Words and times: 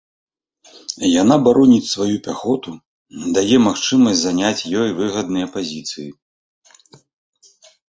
Яна 1.21 1.35
бароніць 1.47 1.89
сваю 1.95 2.15
пяхоту, 2.29 2.71
дае 3.37 3.57
магчымасць 3.67 4.19
заняць 4.23 4.67
ёй 4.81 4.89
выгодныя 5.05 5.47
пазіцыі. 5.59 6.09